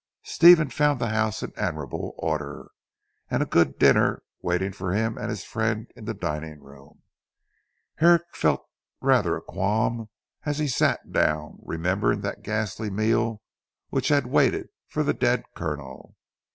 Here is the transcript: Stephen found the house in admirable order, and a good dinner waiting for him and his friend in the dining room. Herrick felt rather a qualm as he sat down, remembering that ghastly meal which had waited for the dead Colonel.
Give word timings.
Stephen 0.23 0.71
found 0.71 0.99
the 0.99 1.09
house 1.09 1.43
in 1.43 1.53
admirable 1.55 2.15
order, 2.17 2.71
and 3.29 3.43
a 3.43 3.45
good 3.45 3.77
dinner 3.77 4.23
waiting 4.41 4.71
for 4.71 4.93
him 4.93 5.15
and 5.15 5.29
his 5.29 5.43
friend 5.43 5.91
in 5.95 6.05
the 6.05 6.13
dining 6.15 6.59
room. 6.59 7.03
Herrick 7.97 8.23
felt 8.33 8.65
rather 8.99 9.37
a 9.37 9.43
qualm 9.43 10.09
as 10.43 10.57
he 10.57 10.67
sat 10.67 11.11
down, 11.11 11.59
remembering 11.61 12.21
that 12.21 12.41
ghastly 12.41 12.89
meal 12.89 13.43
which 13.89 14.07
had 14.07 14.25
waited 14.25 14.69
for 14.87 15.03
the 15.03 15.13
dead 15.13 15.43
Colonel. 15.55 16.15